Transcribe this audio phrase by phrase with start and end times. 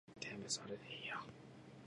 [0.19, 1.17] 全部それでいいよ